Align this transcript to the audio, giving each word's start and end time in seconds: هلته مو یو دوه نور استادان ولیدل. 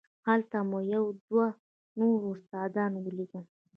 هلته 0.27 0.57
مو 0.69 0.79
یو 0.93 1.05
دوه 1.27 1.47
نور 1.99 2.19
استادان 2.35 2.91
ولیدل. 3.05 3.45